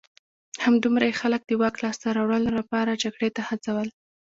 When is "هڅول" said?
3.49-3.87